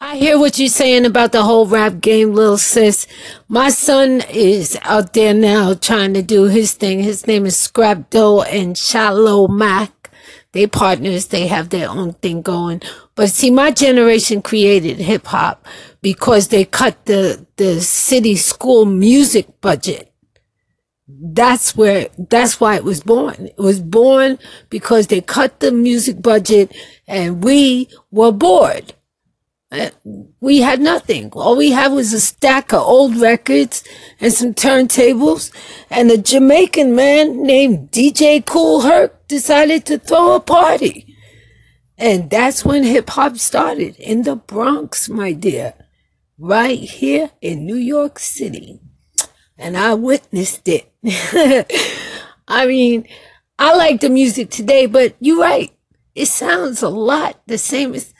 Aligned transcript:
I 0.00 0.16
hear 0.16 0.38
what 0.38 0.60
you're 0.60 0.68
saying 0.68 1.06
about 1.06 1.32
the 1.32 1.42
whole 1.42 1.66
rap 1.66 2.00
game, 2.00 2.32
little 2.32 2.56
sis. 2.56 3.08
My 3.48 3.68
son 3.68 4.22
is 4.30 4.78
out 4.82 5.12
there 5.12 5.34
now 5.34 5.74
trying 5.74 6.14
to 6.14 6.22
do 6.22 6.44
his 6.44 6.72
thing. 6.74 7.02
His 7.02 7.26
name 7.26 7.44
is 7.44 7.56
Scrap 7.56 8.08
Dough 8.08 8.42
and 8.42 8.78
Shallow 8.78 9.48
Mac. 9.48 10.12
They 10.52 10.68
partners. 10.68 11.26
They 11.26 11.48
have 11.48 11.70
their 11.70 11.90
own 11.90 12.12
thing 12.12 12.42
going. 12.42 12.80
But 13.16 13.30
see, 13.30 13.50
my 13.50 13.72
generation 13.72 14.40
created 14.40 14.98
hip 14.98 15.26
hop 15.26 15.66
because 16.00 16.46
they 16.46 16.64
cut 16.64 17.04
the, 17.06 17.44
the 17.56 17.80
city 17.80 18.36
school 18.36 18.84
music 18.84 19.60
budget. 19.60 20.12
That's 21.08 21.76
where, 21.76 22.06
that's 22.16 22.60
why 22.60 22.76
it 22.76 22.84
was 22.84 23.02
born. 23.02 23.46
It 23.46 23.58
was 23.58 23.80
born 23.80 24.38
because 24.70 25.08
they 25.08 25.22
cut 25.22 25.58
the 25.58 25.72
music 25.72 26.22
budget 26.22 26.72
and 27.08 27.42
we 27.42 27.88
were 28.12 28.30
bored 28.30 28.94
we 30.40 30.60
had 30.60 30.80
nothing. 30.80 31.30
All 31.32 31.56
we 31.56 31.72
had 31.72 31.92
was 31.92 32.12
a 32.12 32.20
stack 32.20 32.72
of 32.72 32.80
old 32.80 33.16
records 33.16 33.84
and 34.20 34.32
some 34.32 34.54
turntables. 34.54 35.52
And 35.90 36.10
a 36.10 36.18
Jamaican 36.18 36.94
man 36.94 37.42
named 37.42 37.90
DJ 37.90 38.44
Kool 38.44 38.82
Herc 38.82 39.26
decided 39.28 39.84
to 39.86 39.98
throw 39.98 40.34
a 40.34 40.40
party. 40.40 41.14
And 41.98 42.30
that's 42.30 42.64
when 42.64 42.84
hip 42.84 43.10
hop 43.10 43.36
started 43.38 43.96
in 43.96 44.22
the 44.22 44.36
Bronx, 44.36 45.08
my 45.08 45.32
dear. 45.32 45.74
Right 46.38 46.78
here 46.78 47.32
in 47.40 47.66
New 47.66 47.76
York 47.76 48.18
City. 48.18 48.80
And 49.58 49.76
I 49.76 49.94
witnessed 49.94 50.68
it. 50.68 50.90
I 52.48 52.64
mean, 52.66 53.06
I 53.58 53.74
like 53.74 54.00
the 54.00 54.08
music 54.08 54.50
today, 54.50 54.86
but 54.86 55.16
you're 55.18 55.40
right. 55.40 55.72
It 56.14 56.26
sounds 56.26 56.82
a 56.82 56.88
lot 56.88 57.40
the 57.46 57.58
same 57.58 57.94
as 57.94 58.14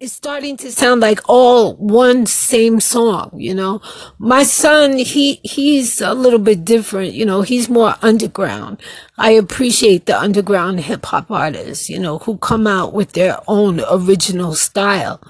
it's 0.00 0.12
starting 0.12 0.56
to 0.56 0.70
sound 0.70 1.00
like 1.00 1.20
all 1.28 1.74
one 1.74 2.24
same 2.24 2.78
song, 2.78 3.32
you 3.34 3.52
know. 3.52 3.80
My 4.18 4.44
son, 4.44 4.96
he 4.96 5.40
he's 5.42 6.00
a 6.00 6.14
little 6.14 6.38
bit 6.38 6.64
different, 6.64 7.14
you 7.14 7.26
know, 7.26 7.42
he's 7.42 7.68
more 7.68 7.96
underground. 8.00 8.80
I 9.16 9.32
appreciate 9.32 10.06
the 10.06 10.16
underground 10.16 10.80
hip 10.80 11.04
hop 11.06 11.32
artists, 11.32 11.90
you 11.90 11.98
know, 11.98 12.18
who 12.18 12.38
come 12.38 12.68
out 12.68 12.92
with 12.94 13.12
their 13.12 13.40
own 13.48 13.80
original 13.90 14.54
style. 14.54 15.20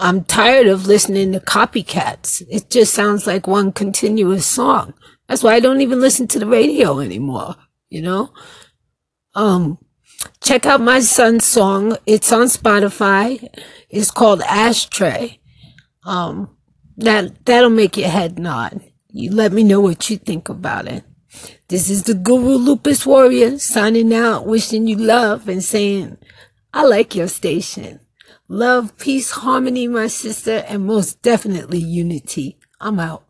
I'm 0.00 0.24
tired 0.24 0.66
of 0.66 0.88
listening 0.88 1.32
to 1.32 1.40
copycats. 1.40 2.42
It 2.50 2.68
just 2.68 2.94
sounds 2.94 3.28
like 3.28 3.46
one 3.46 3.70
continuous 3.70 4.44
song. 4.44 4.94
That's 5.28 5.44
why 5.44 5.54
I 5.54 5.60
don't 5.60 5.82
even 5.82 6.00
listen 6.00 6.26
to 6.28 6.40
the 6.40 6.46
radio 6.46 6.98
anymore, 6.98 7.54
you 7.90 8.02
know. 8.02 8.32
Um 9.36 9.78
check 10.42 10.66
out 10.66 10.80
my 10.80 11.00
son's 11.00 11.44
song. 11.44 11.96
It's 12.06 12.32
on 12.32 12.46
Spotify. 12.46 13.48
It's 13.88 14.10
called 14.10 14.42
Ashtray. 14.42 15.38
Um, 16.04 16.56
that 16.96 17.44
that'll 17.44 17.70
make 17.70 17.96
your 17.96 18.08
head 18.08 18.38
nod. 18.38 18.80
You 19.10 19.32
let 19.32 19.52
me 19.52 19.64
know 19.64 19.80
what 19.80 20.08
you 20.08 20.16
think 20.16 20.48
about 20.48 20.86
it. 20.86 21.04
This 21.68 21.90
is 21.90 22.04
the 22.04 22.14
Guru 22.14 22.56
Lupus 22.56 23.04
Warrior 23.04 23.58
signing 23.58 24.14
out, 24.14 24.46
wishing 24.46 24.86
you 24.86 24.96
love 24.96 25.48
and 25.48 25.62
saying, 25.62 26.18
I 26.72 26.84
like 26.84 27.14
your 27.14 27.28
station. 27.28 28.00
Love, 28.48 28.96
peace, 28.98 29.30
harmony, 29.30 29.88
my 29.88 30.06
sister, 30.06 30.64
and 30.68 30.86
most 30.86 31.20
definitely 31.22 31.78
unity. 31.78 32.58
I'm 32.80 33.00
out. 33.00 33.24